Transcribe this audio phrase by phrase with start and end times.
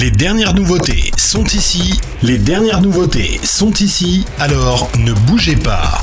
[0.00, 2.00] Les dernières nouveautés sont ici.
[2.22, 4.24] Les dernières nouveautés sont ici.
[4.38, 6.00] Alors ne bougez pas.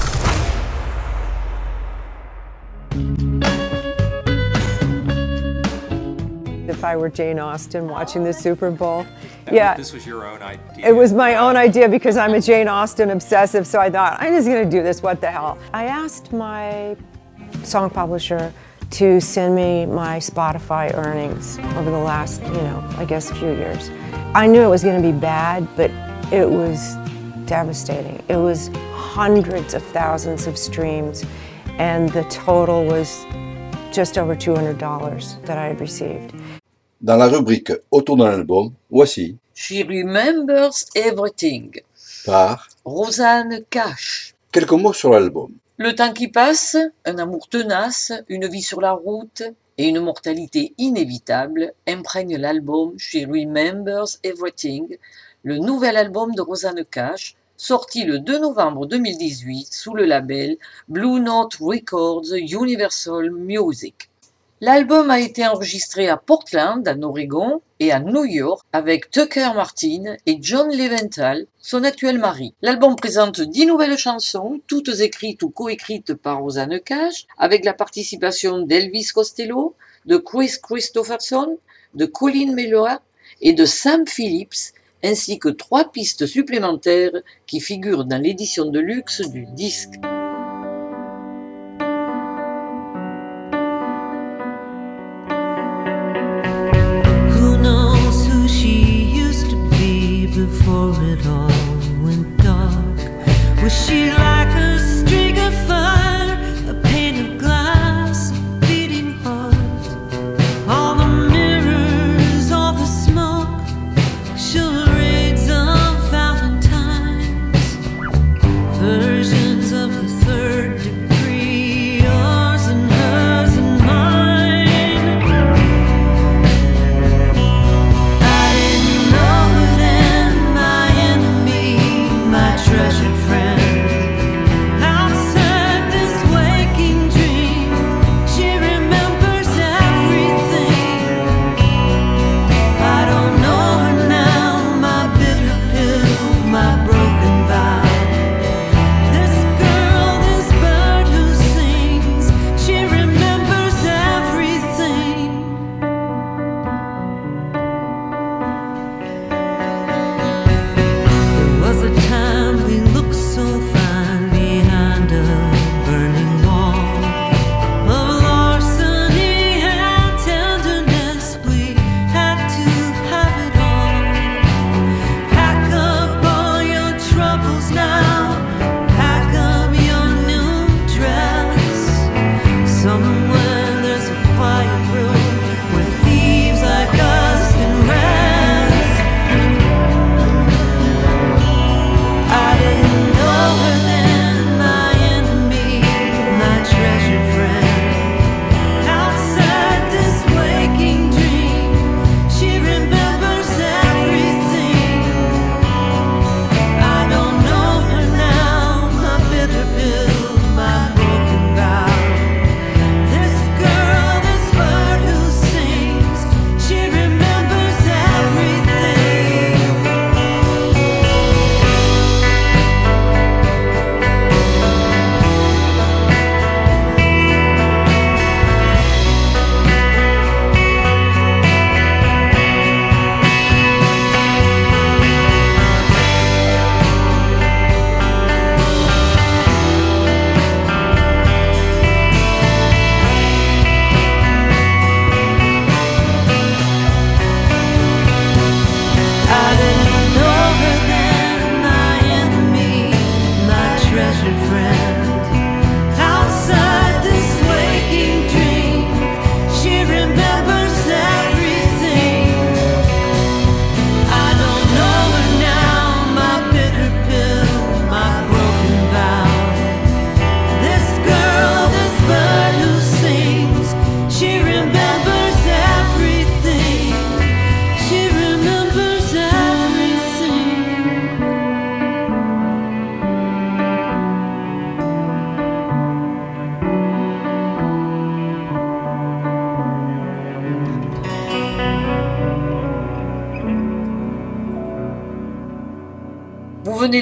[6.70, 9.04] If I were Jane Austen watching the Super Bowl,
[9.52, 10.89] yeah, This was your own idea.
[10.89, 13.66] it was my own idea because I'm a Jane Austen obsessive.
[13.66, 15.02] So I thought I'm just going to do this.
[15.02, 15.57] What the hell?
[15.73, 16.95] I asked my
[17.64, 18.54] song publisher
[18.92, 23.90] to send me my Spotify earnings over the last, you know, I guess, few years.
[24.34, 25.92] I knew it was going to be bad, but
[26.32, 26.96] it was
[27.46, 28.21] devastating.
[28.30, 31.25] It was hundreds of thousands of streams,
[31.80, 33.25] and the total was
[33.91, 34.77] just over $200
[35.45, 36.33] that I had received.
[37.03, 41.73] Dans la rubrique Autour d'un album, voici, She remembers everything.
[42.25, 44.33] par Rosanne Cash.
[44.52, 45.53] quelques mots sur l'album.
[45.80, 49.44] Le temps qui passe, un amour tenace, une vie sur la route
[49.77, 54.98] et une mortalité inévitable imprègnent l'album She Remembers Everything,
[55.44, 61.19] le nouvel album de Rosanne Cash, sorti le 2 novembre 2018 sous le label Blue
[61.19, 64.06] Note Records Universal Music.
[64.59, 70.16] L'album a été enregistré à Portland, en Oregon, et à New York avec Tucker Martin
[70.25, 72.55] et John Leventhal, son actuel mari.
[72.63, 78.61] L'album présente dix nouvelles chansons, toutes écrites ou coécrites par Rosanne Cash, avec la participation
[78.61, 79.75] d'Elvis Costello,
[80.08, 81.59] de Chris Christopherson,
[81.94, 83.02] de Colin Meloa
[83.41, 89.22] et de Sam Phillips, ainsi que trois pistes supplémentaires qui figurent dans l'édition de luxe
[89.22, 90.00] du disque.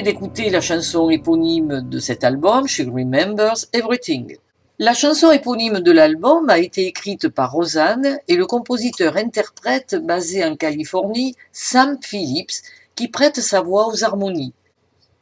[0.02, 4.36] D'écouter la chanson éponyme de cet album, She Remembers Everything.
[4.78, 10.56] La chanson éponyme de l'album a été écrite par Rosanne et le compositeur-interprète basé en
[10.56, 12.62] Californie, Sam Phillips,
[12.94, 14.52] qui prête sa voix aux harmonies.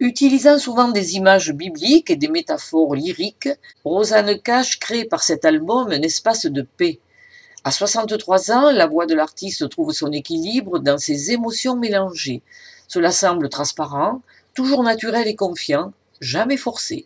[0.00, 3.50] Utilisant souvent des images bibliques et des métaphores lyriques,
[3.84, 6.98] Rosanne Cash crée par cet album un espace de paix.
[7.62, 12.42] À 63 ans, la voix de l'artiste trouve son équilibre dans ses émotions mélangées.
[12.88, 14.20] Cela semble transparent,
[14.54, 17.04] toujours naturel et confiant, jamais forcé.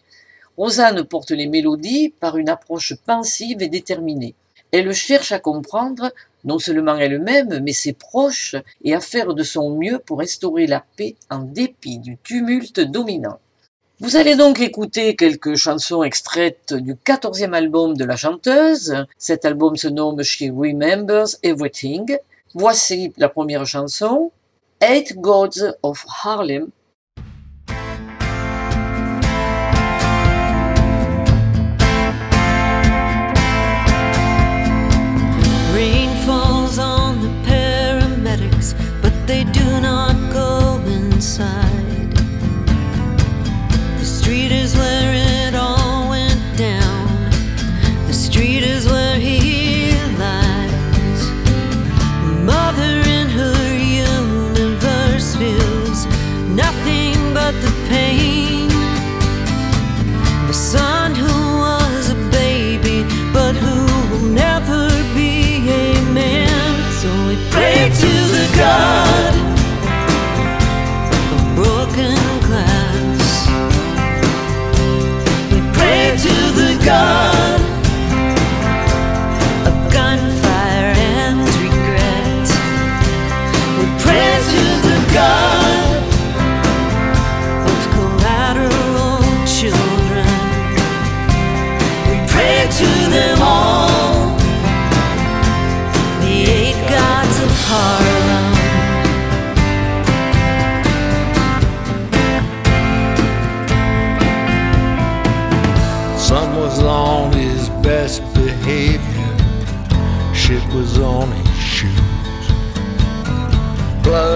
[0.57, 4.35] Rosanne porte les mélodies par une approche pensive et déterminée.
[4.71, 6.13] Elle cherche à comprendre
[6.45, 8.55] non seulement elle-même, mais ses proches,
[8.85, 13.39] et à faire de son mieux pour restaurer la paix en dépit du tumulte dominant.
[14.01, 18.95] Vous allez donc écouter quelques chansons extraites du quatorzième album de la chanteuse.
[19.17, 22.17] Cet album se nomme She Remembers Everything.
[22.55, 24.31] Voici la première chanson,
[24.81, 26.69] Eight Gods of Harlem,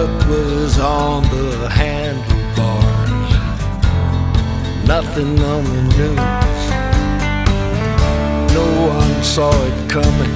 [0.03, 3.31] Plug was on the handlebars.
[4.85, 6.61] Nothing on the news.
[8.53, 10.35] No one saw it coming.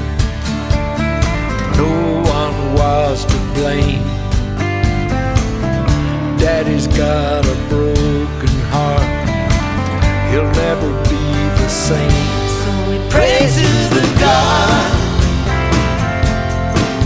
[1.75, 1.91] No
[2.37, 4.07] one was to blame.
[6.37, 9.09] Daddy's got a broken heart.
[10.31, 11.25] He'll never be
[11.61, 12.37] the same.
[12.61, 14.91] So we pray to the God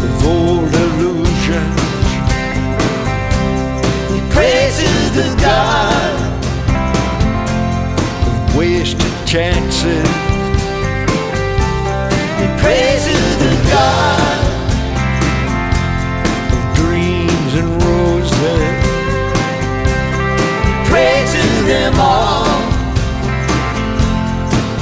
[0.06, 0.91] of old
[5.14, 6.16] the God
[8.28, 10.08] of wasted chances.
[12.40, 14.40] We pray to the God
[16.56, 18.64] of dreams and roses.
[20.66, 22.62] We pray to them all.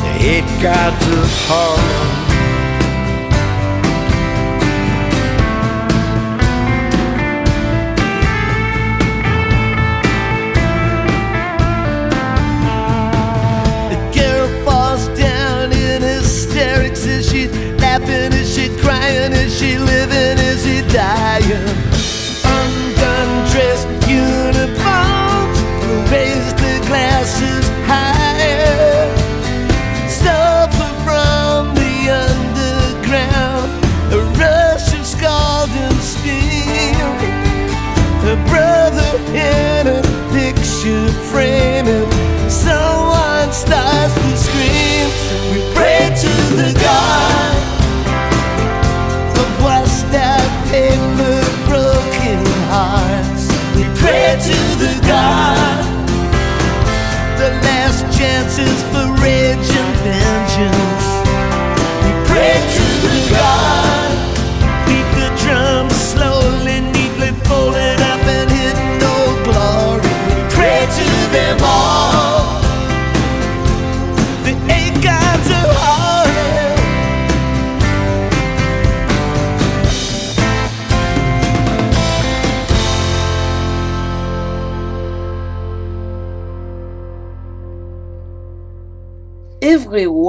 [0.04, 2.09] The eight gods of Harlem.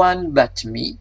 [0.00, 0.98] one but me.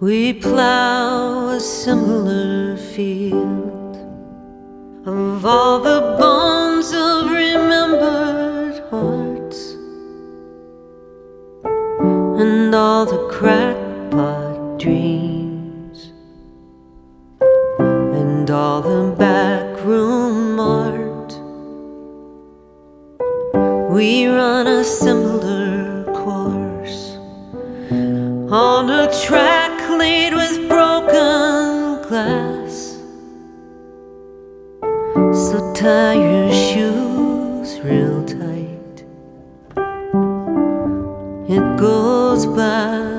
[0.00, 3.69] We plow a similar field
[36.72, 38.96] shoes real tight.
[41.48, 43.09] It goes by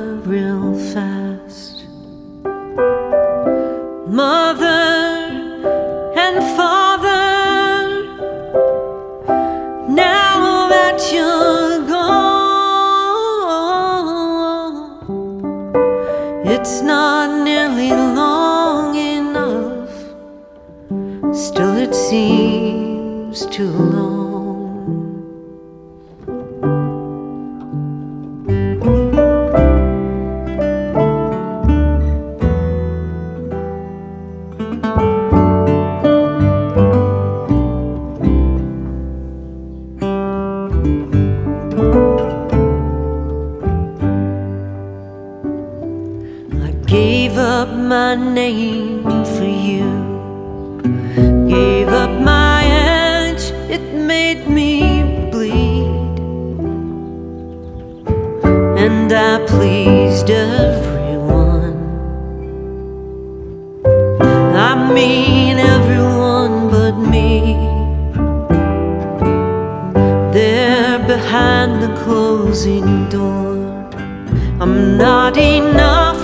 [75.21, 76.23] not enough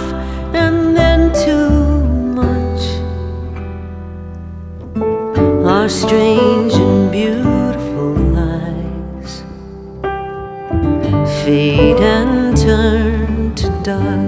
[0.56, 1.70] and then too
[2.42, 2.84] much
[5.74, 9.34] are strange and beautiful lies
[11.44, 14.27] fade and turn to dust.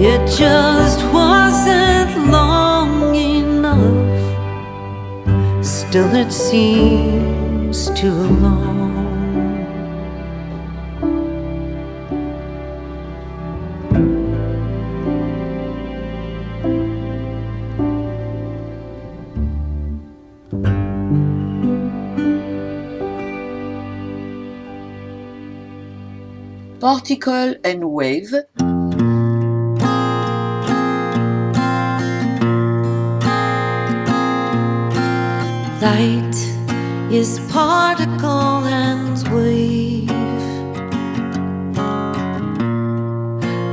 [0.00, 4.22] It just wasn't long enough.
[5.64, 8.78] Still, it seems too long.
[26.78, 28.32] Particle and Wave,
[35.80, 36.34] Light
[37.08, 40.10] is particle and wave.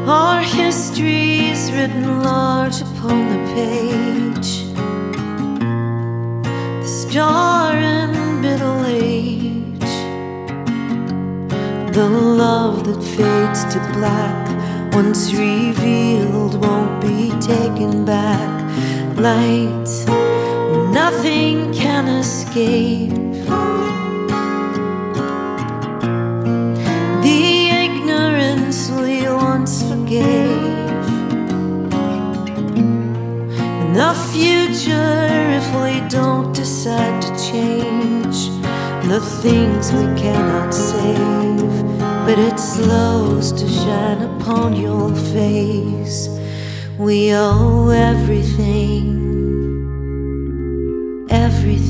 [0.07, 4.51] Our history is written large upon the page.
[6.83, 9.91] The star in middle age.
[11.95, 18.51] The love that fades to black, once revealed, won't be taken back.
[19.17, 19.85] Light
[20.93, 21.64] nothing
[22.55, 23.11] The
[27.83, 31.05] ignorance we once forgave.
[33.81, 35.27] In the future,
[35.59, 38.37] if we don't decide to change.
[39.09, 41.83] The things we cannot save,
[42.25, 46.29] but it slows to shine upon your face.
[46.97, 49.25] We owe everything.
[51.29, 51.84] Everything,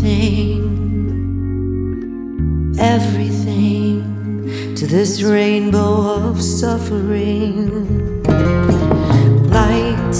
[4.85, 8.21] to this rainbow of suffering.
[9.49, 10.15] Light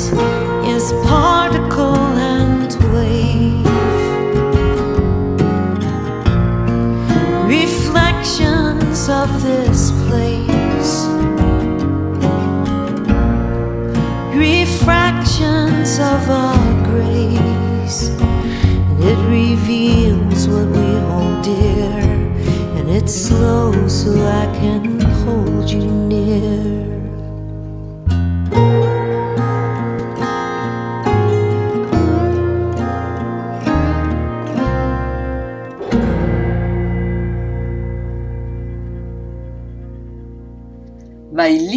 [0.65, 3.65] is particle and wave,
[7.47, 11.05] reflections of this place,
[14.35, 18.34] refractions of our grace.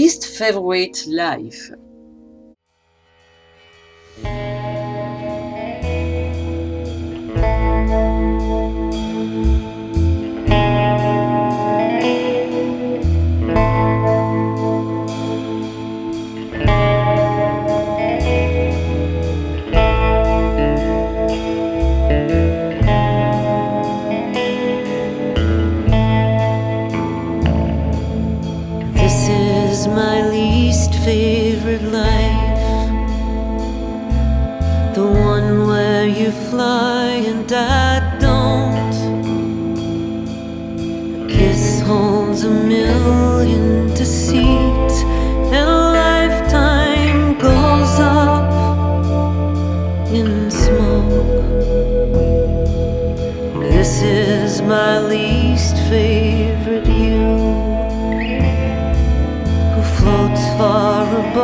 [0.09, 1.71] Least Favorite Life.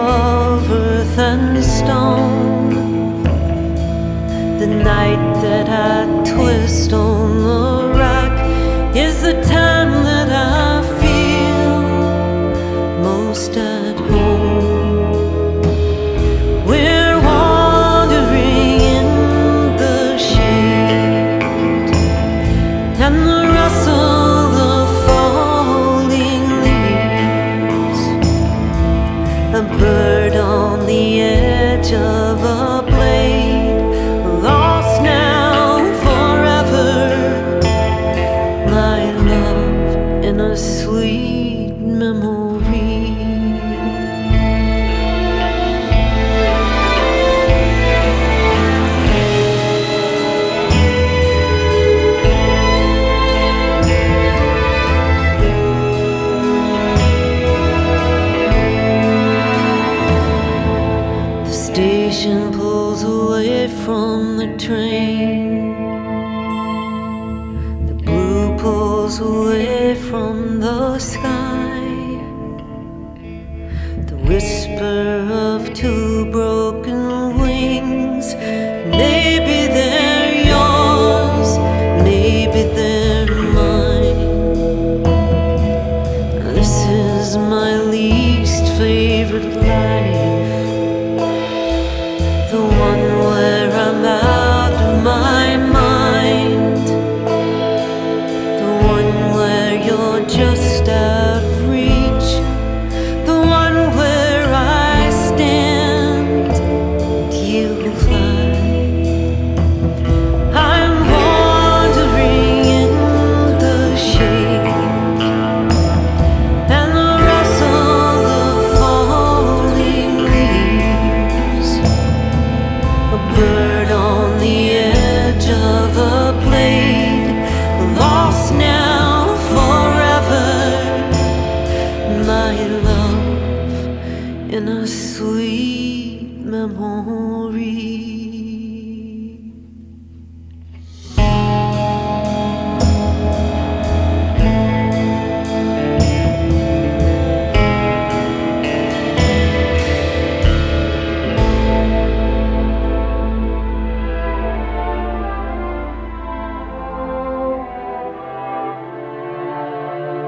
[0.04, 3.22] Above earth and stone.
[4.58, 6.63] The night that I twist
[76.44, 78.63] broken wings.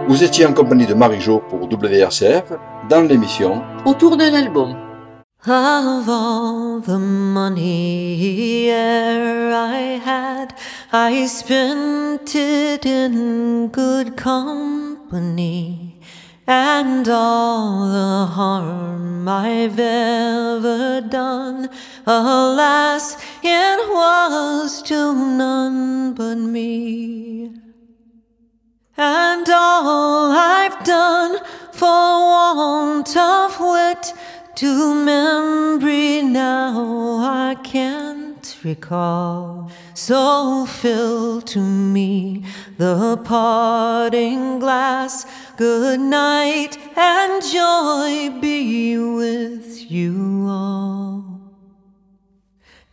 [0.08, 2.52] Vous étiez en compagnie de Marie-Jo pour WRCF
[2.88, 4.76] dans l'émission Autour d'un album.
[5.48, 10.54] Of all the money I had,
[10.92, 15.96] I spent it in good company.
[16.46, 21.68] And all the harm I've ever done,
[22.06, 27.65] alas, it was to none but me.
[28.98, 31.38] And all I've done
[31.72, 34.14] for want of wit
[34.54, 39.70] to memory now I can't recall.
[39.92, 42.44] So fill to me
[42.78, 45.26] the parting glass.
[45.58, 51.24] Good night and joy be with you all.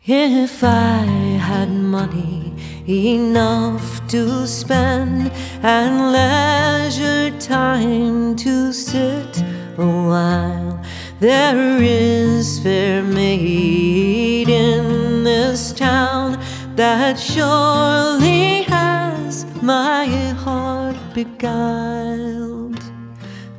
[0.06, 1.06] If I
[1.40, 2.54] had money
[2.88, 9.44] enough to spend and leisure time to sit
[9.78, 10.82] a while,
[11.20, 16.40] there is fair maid in this town
[16.76, 20.06] that surely has my
[20.44, 22.84] heart beguiled.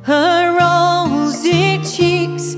[0.03, 2.55] Her rose my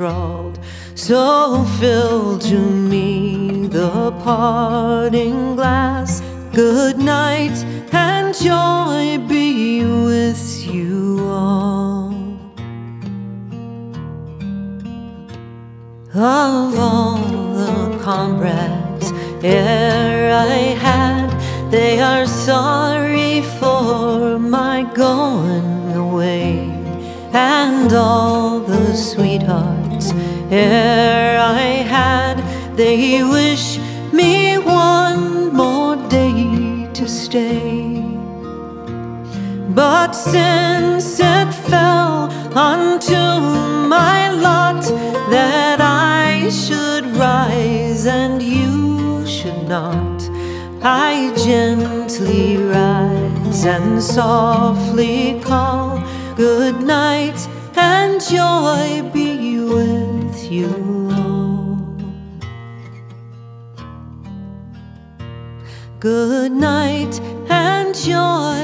[0.00, 0.58] enthralled,
[0.94, 6.22] so fill to me the parting glass.
[6.54, 7.56] Good night
[7.92, 12.14] and joy be with you all.
[16.14, 17.18] Of all
[17.54, 19.12] the comrades
[19.44, 21.28] e'er I had,
[21.70, 26.70] they are sorry for my going away,
[27.32, 29.69] and all the sweethearts
[30.50, 32.36] e'er I had,
[32.76, 33.78] they wish
[34.12, 38.02] me one more day to stay.
[39.74, 43.22] But since it fell unto
[43.96, 44.82] my lot
[45.30, 50.28] that I should rise and you should not,
[50.82, 56.02] I gently rise and softly call
[56.34, 57.38] good night
[57.76, 59.99] and joy be with
[60.50, 61.76] you all.
[66.00, 68.59] Good night and joy